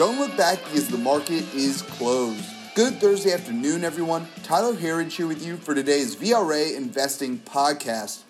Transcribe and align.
Don't 0.00 0.18
look 0.18 0.34
back 0.34 0.64
because 0.64 0.88
the 0.88 0.96
market 0.96 1.44
is 1.54 1.82
closed. 1.82 2.42
Good 2.74 2.94
Thursday 2.94 3.34
afternoon, 3.34 3.84
everyone. 3.84 4.26
Tyler 4.42 4.74
Herriage 4.74 5.14
here 5.16 5.26
with 5.26 5.44
you 5.44 5.58
for 5.58 5.74
today's 5.74 6.16
VRA 6.16 6.74
Investing 6.74 7.38
Podcast. 7.40 8.20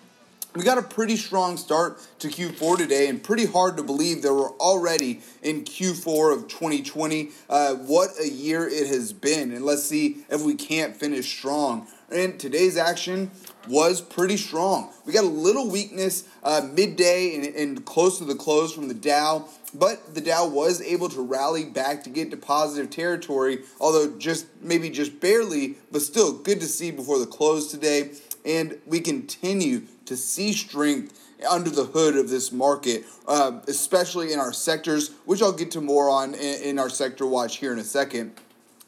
We 0.53 0.63
got 0.63 0.77
a 0.77 0.81
pretty 0.81 1.15
strong 1.15 1.55
start 1.55 1.97
to 2.19 2.27
Q4 2.27 2.77
today, 2.77 3.07
and 3.07 3.23
pretty 3.23 3.45
hard 3.45 3.77
to 3.77 3.83
believe 3.83 4.21
that 4.23 4.33
we're 4.33 4.51
already 4.57 5.21
in 5.41 5.63
Q4 5.63 6.33
of 6.33 6.49
2020. 6.49 7.29
Uh, 7.49 7.75
what 7.75 8.09
a 8.19 8.27
year 8.27 8.67
it 8.67 8.87
has 8.87 9.13
been, 9.13 9.53
and 9.53 9.63
let's 9.63 9.83
see 9.83 10.25
if 10.29 10.41
we 10.41 10.55
can't 10.55 10.93
finish 10.93 11.31
strong. 11.37 11.87
And 12.11 12.37
today's 12.37 12.75
action 12.75 13.31
was 13.69 14.01
pretty 14.01 14.35
strong. 14.35 14.91
We 15.05 15.13
got 15.13 15.23
a 15.23 15.27
little 15.27 15.69
weakness 15.69 16.25
uh, 16.43 16.67
midday 16.73 17.33
and, 17.35 17.45
and 17.55 17.85
close 17.85 18.17
to 18.17 18.25
the 18.25 18.35
close 18.35 18.73
from 18.73 18.89
the 18.89 18.93
Dow, 18.93 19.47
but 19.73 20.15
the 20.15 20.19
Dow 20.19 20.49
was 20.49 20.81
able 20.81 21.07
to 21.09 21.21
rally 21.21 21.63
back 21.63 22.03
to 22.03 22.09
get 22.09 22.29
to 22.31 22.35
positive 22.35 22.89
territory, 22.89 23.59
although 23.79 24.17
just 24.17 24.47
maybe 24.59 24.89
just 24.89 25.21
barely, 25.21 25.77
but 25.93 26.01
still 26.01 26.33
good 26.33 26.59
to 26.59 26.67
see 26.67 26.91
before 26.91 27.19
the 27.19 27.25
close 27.25 27.71
today. 27.71 28.11
And 28.43 28.79
we 28.87 28.99
continue 28.99 29.83
to 30.11 30.17
see 30.17 30.51
strength 30.51 31.17
under 31.49 31.69
the 31.69 31.85
hood 31.85 32.17
of 32.17 32.29
this 32.29 32.51
market, 32.51 33.05
uh, 33.29 33.61
especially 33.69 34.33
in 34.33 34.39
our 34.39 34.51
sectors, 34.51 35.11
which 35.23 35.41
I'll 35.41 35.53
get 35.53 35.71
to 35.71 35.79
more 35.79 36.09
on 36.09 36.33
in, 36.33 36.61
in 36.61 36.79
our 36.79 36.89
sector 36.89 37.25
watch 37.25 37.57
here 37.57 37.71
in 37.71 37.79
a 37.79 37.83
second. 37.85 38.33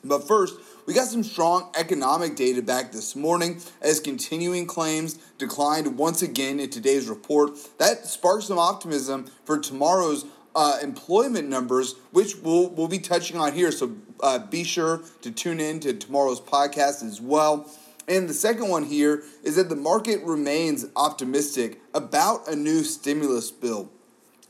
But 0.03 0.27
first, 0.27 0.55
we 0.85 0.93
got 0.93 1.07
some 1.07 1.23
strong 1.23 1.71
economic 1.77 2.35
data 2.35 2.61
back 2.61 2.91
this 2.91 3.15
morning 3.15 3.61
as 3.81 4.01
continuing 4.01 4.67
claims 4.67 5.17
declined 5.37 5.97
once 5.97 6.21
again 6.21 6.59
in 6.59 6.69
today's 6.69 7.07
report. 7.07 7.51
That 7.77 8.05
sparks 8.05 8.47
some 8.47 8.59
optimism 8.59 9.27
for 9.45 9.57
tomorrow's 9.57 10.25
uh, 10.53 10.79
employment 10.83 11.47
numbers, 11.47 11.95
which 12.11 12.35
we'll, 12.35 12.67
we'll 12.71 12.89
be 12.89 12.99
touching 12.99 13.37
on 13.37 13.53
here. 13.53 13.71
So 13.71 13.95
uh, 14.21 14.39
be 14.39 14.65
sure 14.65 15.03
to 15.21 15.31
tune 15.31 15.61
in 15.61 15.79
to 15.79 15.93
tomorrow's 15.93 16.41
podcast 16.41 17.01
as 17.01 17.21
well. 17.21 17.69
And 18.07 18.27
the 18.27 18.33
second 18.33 18.69
one 18.69 18.83
here 18.83 19.23
is 19.43 19.55
that 19.55 19.69
the 19.69 19.75
market 19.75 20.21
remains 20.23 20.85
optimistic 20.95 21.79
about 21.93 22.47
a 22.47 22.55
new 22.55 22.83
stimulus 22.83 23.51
bill. 23.51 23.89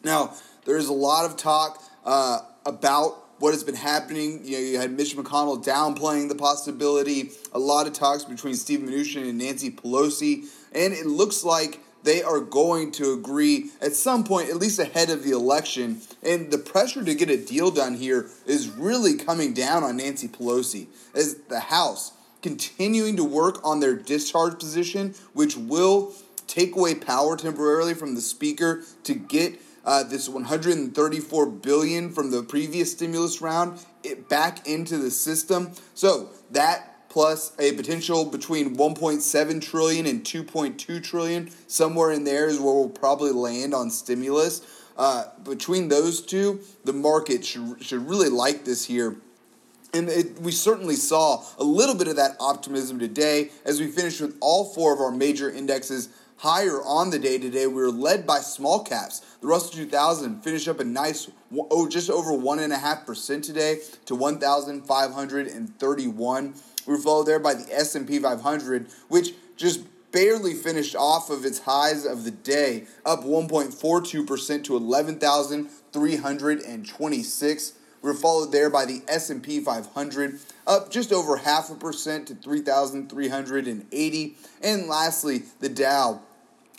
Now, 0.04 0.34
there's 0.66 0.88
a 0.88 0.94
lot 0.94 1.26
of 1.26 1.38
talk 1.38 1.82
uh, 2.06 2.40
about 2.66 3.24
what 3.40 3.54
has 3.54 3.64
been 3.64 3.76
happening. 3.76 4.42
You 4.44 4.52
know, 4.54 4.60
you 4.60 4.80
had 4.80 4.92
Mitch 4.92 5.16
McConnell 5.16 5.64
downplaying 5.64 6.30
the 6.30 6.36
possibility. 6.36 7.32
A 7.54 7.60
lot 7.60 7.88
of 7.88 7.94
talks 7.94 8.24
between 8.24 8.56
Steve 8.56 8.80
Mnuchin 8.80 9.28
and 9.30 9.38
Nancy 9.38 9.70
Pelosi, 9.70 10.46
and 10.74 10.94
it 10.94 11.06
looks 11.06 11.44
like 11.44 11.80
they 12.04 12.22
are 12.22 12.40
going 12.40 12.92
to 12.94 13.14
agree 13.14 13.70
at 13.82 13.94
some 13.94 14.24
point, 14.24 14.50
at 14.50 14.58
least 14.58 14.80
ahead 14.80 15.10
of 15.10 15.24
the 15.24 15.32
election. 15.32 16.02
And 16.22 16.52
the 16.52 16.58
pressure 16.58 17.04
to 17.04 17.16
get 17.16 17.30
a 17.30 17.38
deal 17.38 17.72
done 17.72 17.96
here 17.96 18.30
is 18.46 18.70
really 18.70 19.16
coming 19.16 19.54
down 19.54 19.84
on 19.84 19.98
Nancy 19.98 20.28
Pelosi 20.28 20.88
as 21.16 21.36
the 21.50 21.60
House 21.60 22.12
continuing 22.44 23.16
to 23.16 23.24
work 23.24 23.60
on 23.66 23.80
their 23.80 23.96
discharge 23.96 24.60
petition, 24.60 25.16
which 25.34 25.58
will 25.58 26.14
take 26.46 26.76
away 26.76 26.94
power 26.94 27.36
temporarily 27.36 27.96
from 27.96 28.14
the 28.14 28.22
speaker 28.22 28.84
to 29.04 29.16
get 29.16 29.60
uh, 29.86 30.04
this 30.04 30.30
134 30.30 31.46
billion 31.48 32.12
from 32.12 32.30
the 32.32 32.44
previous 32.44 32.92
stimulus 32.92 33.42
round 33.42 33.80
it 34.04 34.30
back 34.30 34.68
into 34.68 34.98
the 34.98 35.10
system. 35.10 35.72
So 35.94 36.30
that 36.52 37.10
plus 37.10 37.54
a 37.60 37.74
potential 37.74 38.26
between 38.26 38.76
1.7 38.76 39.62
trillion 39.62 40.06
and 40.06 40.24
2.2 40.24 41.04
trillion, 41.04 41.50
somewhere 41.68 42.12
in 42.12 42.24
there 42.24 42.48
is 42.48 42.60
where 42.60 42.74
we'll 42.74 42.90
probably 42.90 43.32
land 43.32 43.74
on 43.74 43.90
stimulus. 43.90 44.62
Uh, 44.98 45.26
between 45.44 45.88
those 45.88 46.22
two, 46.22 46.62
the 46.86 46.94
market 46.94 47.46
should, 47.46 47.84
should 47.84 48.08
really 48.08 48.30
like 48.30 48.66
this 48.66 48.86
here. 48.86 49.16
And 49.94 50.10
it, 50.10 50.40
we 50.40 50.52
certainly 50.52 50.96
saw 50.96 51.44
a 51.60 51.64
little 51.64 51.94
bit 51.94 52.08
of 52.08 52.16
that 52.16 52.36
optimism 52.40 52.98
today 52.98 53.52
as 53.64 53.80
we 53.80 53.86
finished 53.88 54.22
with 54.22 54.36
all 54.40 54.66
four 54.66 54.92
of 54.92 55.00
our 55.00 55.12
major 55.12 55.52
indexes 55.52 56.10
higher 56.38 56.82
on 56.82 57.12
the 57.12 57.20
day 57.20 57.38
today. 57.38 57.68
We 57.68 57.76
were 57.76 57.92
led 57.92 58.26
by 58.26 58.40
small 58.40 58.84
caps. 58.84 59.20
The 59.42 59.48
Russell 59.48 59.70
2000 59.72 60.42
finished 60.42 60.68
up 60.68 60.80
a 60.80 60.84
nice, 60.84 61.30
oh, 61.56 61.88
just 61.88 62.10
over 62.10 62.32
1.5% 62.32 63.44
today 63.44 63.82
to 64.06 64.16
1,531. 64.16 66.54
We 66.86 66.94
were 66.94 67.00
followed 67.00 67.28
there 67.28 67.40
by 67.40 67.54
the 67.54 67.74
S&P 67.74 68.20
500, 68.20 68.88
which 69.10 69.36
just 69.56 69.82
barely 70.12 70.54
finished 70.54 70.96
off 70.96 71.30
of 71.30 71.46
its 71.46 71.60
highs 71.60 72.06
of 72.06 72.24
the 72.24 72.32
day, 72.32 72.86
up 73.06 73.24
1.42% 73.24 74.64
to 74.64 74.76
11,326. 74.76 77.74
We 78.04 78.10
were 78.10 78.16
followed 78.16 78.52
there 78.52 78.70
by 78.70 78.86
the 78.86 79.02
S&P 79.08 79.62
500, 79.62 80.40
up 80.68 80.92
just 80.92 81.14
over 81.14 81.38
half 81.38 81.72
a 81.72 81.76
percent 81.76 82.28
to 82.28 82.36
3,380. 82.36 84.36
And 84.62 84.88
lastly, 84.88 85.44
the 85.62 85.70
Dow. 85.70 86.22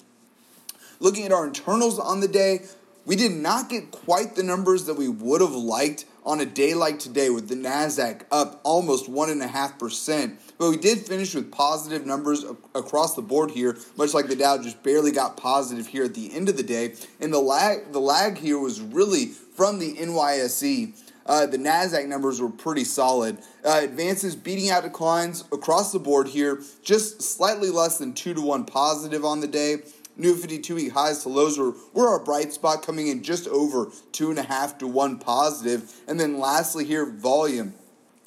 Looking 0.99 1.25
at 1.25 1.33
our 1.33 1.45
internals 1.45 1.99
on 1.99 2.21
the 2.21 2.27
day, 2.27 2.61
we 3.07 3.15
did 3.15 3.31
not 3.31 3.69
get 3.69 3.89
quite 3.89 4.35
the 4.35 4.43
numbers 4.43 4.83
that 4.85 4.95
we 4.95 5.07
would 5.07 5.39
have 5.39 5.55
liked 5.55 6.05
on 6.25 6.41
a 6.41 6.45
day 6.45 6.73
like 6.73 6.99
today 6.99 7.29
with 7.29 7.47
the 7.47 7.55
NASDAQ 7.55 8.23
up 8.31 8.59
almost 8.65 9.09
1.5%. 9.09 10.37
But 10.57 10.69
we 10.69 10.75
did 10.75 10.99
finish 10.99 11.33
with 11.33 11.49
positive 11.49 12.05
numbers 12.05 12.43
across 12.75 13.15
the 13.15 13.21
board 13.21 13.51
here, 13.51 13.77
much 13.95 14.13
like 14.13 14.27
the 14.27 14.35
Dow 14.35 14.61
just 14.61 14.83
barely 14.83 15.11
got 15.11 15.37
positive 15.37 15.87
here 15.87 16.03
at 16.03 16.15
the 16.15 16.35
end 16.35 16.49
of 16.49 16.57
the 16.57 16.63
day. 16.63 16.95
And 17.21 17.33
the 17.33 17.39
lag, 17.39 17.93
the 17.93 18.01
lag 18.01 18.37
here 18.39 18.59
was 18.59 18.81
really 18.81 19.27
from 19.27 19.79
the 19.79 19.93
NYSE. 19.95 21.01
Uh, 21.25 21.45
the 21.45 21.57
NASDAQ 21.57 22.07
numbers 22.07 22.41
were 22.41 22.49
pretty 22.49 22.83
solid. 22.83 23.37
Uh, 23.63 23.79
advances 23.83 24.35
beating 24.35 24.69
out 24.69 24.83
declines 24.83 25.45
across 25.53 25.93
the 25.93 25.99
board 25.99 26.27
here, 26.27 26.61
just 26.83 27.21
slightly 27.21 27.69
less 27.69 27.97
than 27.97 28.13
2 28.13 28.33
to 28.33 28.41
1 28.41 28.65
positive 28.65 29.23
on 29.23 29.39
the 29.39 29.47
day. 29.47 29.77
New 30.17 30.35
52 30.35 30.75
week 30.75 30.91
highs 30.93 31.23
to 31.23 31.29
lows 31.29 31.57
were, 31.59 31.73
were 31.93 32.09
our 32.09 32.19
bright 32.19 32.51
spot, 32.51 32.83
coming 32.83 33.07
in 33.07 33.21
just 33.21 33.47
over 33.47 33.91
two 34.11 34.29
and 34.29 34.39
a 34.39 34.43
half 34.43 34.77
to 34.79 34.87
one 34.87 35.19
positive. 35.19 35.93
And 36.07 36.19
then 36.19 36.39
lastly, 36.39 36.85
here, 36.85 37.05
volume, 37.05 37.75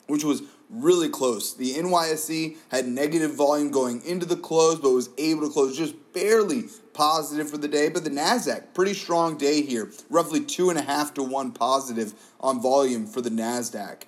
which 0.06 0.24
was 0.24 0.42
really 0.70 1.08
close. 1.08 1.54
The 1.54 1.74
NYSE 1.74 2.56
had 2.70 2.86
negative 2.86 3.34
volume 3.34 3.70
going 3.70 4.04
into 4.04 4.24
the 4.24 4.36
close, 4.36 4.78
but 4.78 4.90
was 4.90 5.10
able 5.18 5.46
to 5.46 5.52
close 5.52 5.76
just 5.76 5.94
barely 6.12 6.64
positive 6.92 7.50
for 7.50 7.58
the 7.58 7.68
day. 7.68 7.88
But 7.88 8.04
the 8.04 8.10
NASDAQ, 8.10 8.72
pretty 8.72 8.94
strong 8.94 9.36
day 9.36 9.62
here, 9.62 9.90
roughly 10.08 10.40
two 10.40 10.70
and 10.70 10.78
a 10.78 10.82
half 10.82 11.12
to 11.14 11.22
one 11.22 11.50
positive 11.50 12.14
on 12.38 12.62
volume 12.62 13.06
for 13.06 13.20
the 13.20 13.30
NASDAQ. 13.30 14.02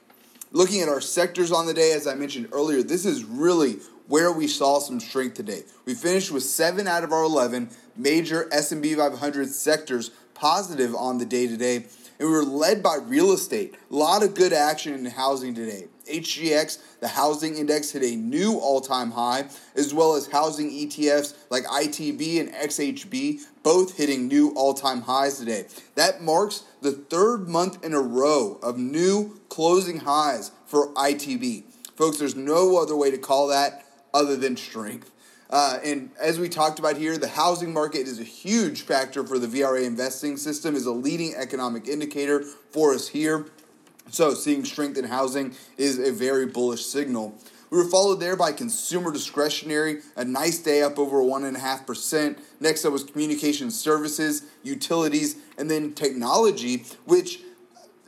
Looking 0.55 0.83
at 0.83 0.89
our 0.91 1.01
sectors 1.01 1.51
on 1.51 1.65
the 1.65 1.73
day, 1.73 1.93
as 1.93 2.07
I 2.07 2.15
mentioned 2.15 2.49
earlier, 2.53 2.83
this 2.83 3.07
is 3.07 3.25
really 3.25 3.79
where 4.07 4.31
we 4.31 4.47
saw 4.47 4.81
some 4.81 5.01
strength 5.01 5.33
today. 5.33 5.63
We 5.87 5.95
finished 5.95 6.31
with 6.31 6.43
7 6.43 6.87
out 6.87 7.05
of 7.05 7.13
our 7.13 7.25
11 7.25 7.71
major 7.97 8.51
S&P 8.53 8.95
500 8.95 9.49
sectors 9.49 10.11
positive 10.35 10.95
on 10.95 11.17
the 11.17 11.25
day 11.25 11.47
today, 11.47 11.87
and 12.19 12.29
we 12.29 12.35
were 12.35 12.45
led 12.45 12.83
by 12.83 12.97
real 12.97 13.33
estate. 13.33 13.77
A 13.91 13.95
lot 13.95 14.23
of 14.23 14.35
good 14.35 14.53
action 14.53 14.93
in 14.93 15.07
housing 15.07 15.55
today. 15.55 15.87
HGX, 16.11 17.01
the 17.01 17.09
housing 17.09 17.57
index, 17.57 17.93
hit 17.93 18.03
a 18.03 18.17
new 18.17 18.59
all 18.59 18.83
time 18.83 19.12
high, 19.12 19.47
as 19.75 19.95
well 19.95 20.17
as 20.17 20.27
housing 20.27 20.71
ETFs 20.71 21.35
like 21.49 21.65
ITB 21.65 22.41
and 22.41 22.53
XHB, 22.53 23.41
both 23.62 23.97
hitting 23.97 24.29
new 24.29 24.53
all 24.55 24.75
time 24.75 25.01
highs 25.01 25.39
today. 25.39 25.67
That 25.94 26.21
marks 26.21 26.65
the 26.82 26.93
third 26.93 27.49
month 27.49 27.82
in 27.85 27.94
a 27.94 28.00
row 28.00 28.59
of 28.62 28.76
new 28.76 29.41
closing 29.52 29.99
highs 29.99 30.50
for 30.64 30.94
ITB. 30.94 31.64
Folks, 31.94 32.16
there's 32.16 32.34
no 32.34 32.81
other 32.81 32.96
way 32.96 33.10
to 33.10 33.19
call 33.19 33.49
that 33.49 33.84
other 34.14 34.34
than 34.34 34.56
strength. 34.56 35.10
Uh, 35.50 35.78
and 35.84 36.08
as 36.19 36.40
we 36.40 36.49
talked 36.49 36.78
about 36.78 36.96
here, 36.96 37.19
the 37.19 37.28
housing 37.28 37.70
market 37.70 38.06
is 38.08 38.19
a 38.19 38.25
huge 38.25 38.81
factor 38.81 39.22
for 39.26 39.38
the 39.38 39.46
VRA 39.46 39.84
investing 39.84 40.38
system, 40.38 40.75
is 40.75 40.87
a 40.87 40.90
leading 40.90 41.34
economic 41.34 41.87
indicator 41.87 42.43
for 42.70 42.94
us 42.94 43.08
here. 43.08 43.44
So 44.10 44.32
seeing 44.32 44.64
strength 44.64 44.96
in 44.96 45.04
housing 45.04 45.54
is 45.76 45.99
a 45.99 46.12
very 46.12 46.46
bullish 46.46 46.87
signal. 46.87 47.34
We 47.69 47.76
were 47.76 47.90
followed 47.90 48.20
there 48.20 48.37
by 48.37 48.52
consumer 48.52 49.12
discretionary, 49.12 50.00
a 50.16 50.25
nice 50.25 50.60
day 50.60 50.82
up 50.82 50.99
over 50.99 51.19
1.5%. 51.19 52.38
Next 52.58 52.87
up 52.87 52.93
was 52.94 53.04
communication 53.04 53.70
services, 53.70 54.44
utilities, 54.62 55.37
and 55.58 55.70
then 55.70 55.93
technology, 55.93 56.87
which 57.04 57.40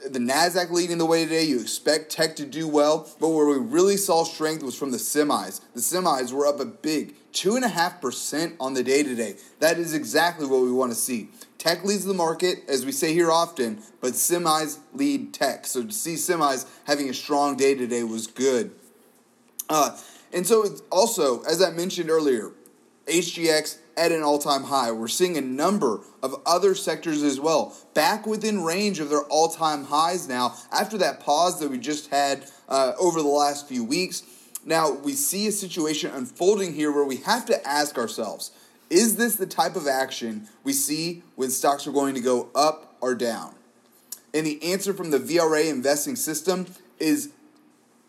the 0.09 0.19
Nasdaq 0.19 0.71
leading 0.71 0.99
the 0.99 1.07
way 1.07 1.25
today. 1.25 1.45
You 1.45 1.61
expect 1.61 2.11
tech 2.11 2.37
to 2.37 2.47
do 2.47 2.69
well, 2.69 3.09
but 3.21 3.29
where 3.29 3.47
we 3.47 3.57
really 3.57 3.97
saw 3.97 4.25
strength 4.25 4.63
was 4.63 4.77
from 4.77 4.91
the 4.91 4.99
semis. 4.99 5.61
The 5.75 5.81
semis 5.81 6.33
were 6.33 6.47
up 6.47 6.61
a 6.61 6.65
big 6.65 7.15
two 7.33 7.57
and 7.57 7.65
a 7.65 7.69
half 7.69 8.01
percent 8.01 8.55
on 8.61 8.75
the 8.75 8.83
day 8.83 9.03
today. 9.03 9.37
That 9.59 9.79
is 9.79 9.93
exactly 9.93 10.47
what 10.47 10.63
we 10.63 10.73
want 10.73 10.93
to 10.93 10.97
see. 10.97 11.29
Tech 11.59 11.85
leads 11.85 12.05
the 12.05 12.15
market, 12.15 12.59
as 12.69 12.87
we 12.87 12.93
say 12.93 13.13
here 13.13 13.31
often, 13.31 13.83
but 14.01 14.13
semis 14.13 14.79
lead 14.93 15.35
tech. 15.35 15.67
So 15.67 15.85
to 15.85 15.93
see 15.93 16.15
semis 16.15 16.67
having 16.85 17.09
a 17.09 17.15
strong 17.15 17.57
day 17.57 17.75
today 17.75 18.05
was 18.05 18.27
good. 18.27 18.73
Uh, 19.69 19.97
and 20.33 20.47
so 20.47 20.77
also, 20.91 21.43
as 21.43 21.63
I 21.63 21.71
mentioned 21.71 22.11
earlier, 22.11 22.53
HGX 23.07 23.79
at 23.97 24.13
an 24.13 24.23
all 24.23 24.39
time 24.39 24.65
high. 24.65 24.93
We're 24.93 25.09
seeing 25.09 25.37
a 25.37 25.43
number 25.43 26.01
of 26.23 26.35
other 26.47 26.75
sectors 26.75 27.23
as 27.23 27.41
well 27.41 27.77
back 27.95 28.27
within 28.27 28.63
range 28.63 29.01
of 29.01 29.11
their 29.11 29.23
all 29.23 29.49
time 29.49 29.85
highs 29.85 30.29
now 30.29 30.55
after 30.73 30.99
that 30.99 31.21
pause 31.21 31.61
that 31.61 31.71
we 31.71 31.79
just 31.79 32.11
had 32.11 32.47
uh, 32.69 32.93
over 32.99 33.21
the 33.21 33.29
last 33.29 33.69
few 33.69 33.85
weeks. 33.85 34.23
Now, 34.65 34.91
we 34.91 35.13
see 35.13 35.47
a 35.47 35.53
situation 35.53 36.11
unfolding 36.15 36.75
here 36.75 36.91
where 36.91 37.05
we 37.05 37.17
have 37.19 37.45
to 37.47 37.67
ask 37.67 37.99
ourselves 37.99 38.51
is 38.91 39.17
this 39.17 39.37
the 39.37 39.47
type 39.47 39.77
of 39.77 39.87
action 39.87 40.49
we 40.63 40.73
see 40.73 41.23
when 41.37 41.51
stocks 41.51 41.87
are 41.87 41.93
going 41.93 42.15
to 42.15 42.21
go 42.21 42.49
up 42.55 42.97
or 43.01 43.15
down? 43.15 43.55
And 44.33 44.47
the 44.47 44.63
answer 44.63 44.93
from 44.93 45.11
the 45.11 45.19
VRA 45.19 45.71
investing 45.71 46.17
system 46.17 46.67
is 46.99 47.31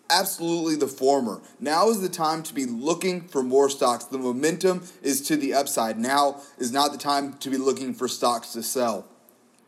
Absolutely 0.10 0.75
the 0.75 0.88
former. 0.88 1.42
Now 1.60 1.90
is 1.90 2.02
the 2.02 2.10
time 2.10 2.44
to 2.44 2.54
be 2.54 2.66
looking 2.66 3.22
for 3.22 3.42
more 3.42 3.69
stocks. 3.69 4.06
The 4.06 4.19
momentum 4.19 4.84
is 5.02 5.22
to 5.22 5.36
the 5.36 5.54
upside. 5.54 5.98
Now 5.98 6.42
is 6.60 6.72
not 6.72 6.92
the 6.92 6.98
time 6.98 7.34
to 7.40 7.50
be 7.50 7.57
looking 7.57 7.94
for 7.94 8.07
stocks 8.07 8.54
to 8.54 8.62
sell. 8.62 9.07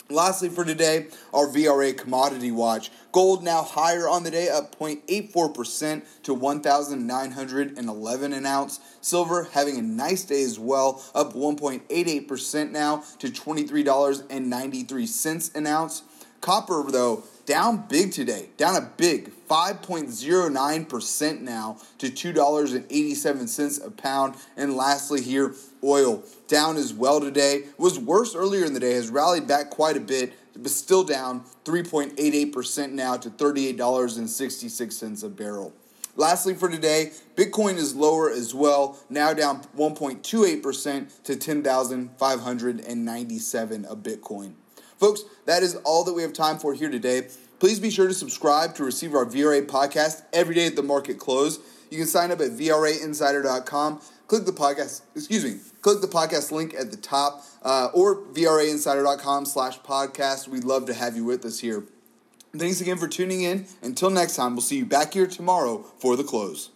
Lastly, 0.09 0.47
for 0.47 0.63
today, 0.63 1.07
our 1.33 1.47
VRA 1.47 1.97
commodity 1.97 2.49
watch. 2.49 2.91
Gold 3.11 3.43
now 3.43 3.61
higher 3.61 4.07
on 4.07 4.23
the 4.23 4.31
day, 4.31 4.47
up 4.47 4.79
0.84% 4.79 6.05
to 6.23 6.33
1,911 6.33 8.33
an 8.33 8.45
ounce. 8.45 8.79
Silver 9.01 9.49
having 9.51 9.77
a 9.77 9.81
nice 9.81 10.23
day 10.23 10.43
as 10.43 10.57
well, 10.57 11.03
up 11.13 11.33
1.88% 11.33 12.71
now 12.71 13.03
to 13.19 13.27
$23.93 13.27 15.55
an 15.55 15.67
ounce. 15.67 16.03
Copper, 16.41 16.83
though, 16.89 17.23
down 17.45 17.85
big 17.87 18.11
today, 18.11 18.49
down 18.57 18.75
a 18.75 18.89
big 18.97 19.31
5.09% 19.49 21.41
now 21.41 21.77
to 21.97 22.07
$2.87 22.07 23.85
a 23.85 23.91
pound. 23.91 24.35
And 24.55 24.75
lastly, 24.75 25.21
here, 25.21 25.55
oil 25.83 26.23
down 26.47 26.77
as 26.77 26.93
well 26.93 27.19
today. 27.19 27.63
Was 27.77 27.97
worse 27.97 28.35
earlier 28.35 28.65
in 28.65 28.73
the 28.73 28.79
day, 28.79 28.93
has 28.93 29.09
rallied 29.09 29.47
back 29.47 29.69
quite 29.69 29.97
a 29.97 30.01
bit, 30.01 30.33
but 30.53 30.71
still 30.71 31.03
down 31.03 31.43
3.88% 31.65 32.91
now 32.91 33.17
to 33.17 33.29
$38.66 33.29 35.23
a 35.23 35.29
barrel. 35.29 35.73
Lastly, 36.17 36.55
for 36.55 36.67
today, 36.67 37.11
Bitcoin 37.35 37.75
is 37.75 37.95
lower 37.95 38.29
as 38.29 38.55
well, 38.55 38.97
now 39.07 39.33
down 39.33 39.61
1.28% 39.77 41.23
to 41.23 41.35
10,597 41.35 43.85
a 43.85 43.95
Bitcoin. 43.95 44.53
Folks, 44.97 45.23
that 45.45 45.63
is 45.63 45.75
all 45.83 46.03
that 46.03 46.13
we 46.13 46.21
have 46.21 46.33
time 46.33 46.57
for 46.57 46.73
here 46.73 46.89
today. 46.89 47.27
Please 47.59 47.79
be 47.79 47.89
sure 47.89 48.07
to 48.07 48.13
subscribe 48.13 48.75
to 48.75 48.83
receive 48.83 49.13
our 49.13 49.25
VRA 49.25 49.65
podcast 49.65 50.23
every 50.33 50.55
day 50.55 50.67
at 50.67 50.75
the 50.75 50.83
market 50.83 51.17
close. 51.19 51.59
You 51.89 51.97
can 51.97 52.07
sign 52.07 52.31
up 52.31 52.41
at 52.41 52.51
VRAinsider.com. 52.51 54.01
Click 54.27 54.45
the 54.45 54.51
podcast, 54.51 55.01
excuse 55.15 55.43
me, 55.43 55.59
click 55.81 56.01
the 56.01 56.07
podcast 56.07 56.51
link 56.51 56.73
at 56.73 56.91
the 56.91 56.97
top 56.97 57.45
uh, 57.63 57.89
or 57.93 58.17
VRAinsider.com 58.17 59.45
slash 59.45 59.79
podcast. 59.79 60.47
We'd 60.47 60.65
love 60.65 60.85
to 60.87 60.93
have 60.93 61.15
you 61.15 61.23
with 61.23 61.45
us 61.45 61.59
here. 61.59 61.85
Thanks 62.55 62.81
again 62.81 62.97
for 62.97 63.07
tuning 63.07 63.41
in. 63.41 63.67
Until 63.81 64.09
next 64.09 64.35
time, 64.35 64.53
we'll 64.53 64.61
see 64.61 64.77
you 64.77 64.85
back 64.85 65.13
here 65.13 65.27
tomorrow 65.27 65.85
for 65.99 66.15
the 66.15 66.23
close. 66.23 66.71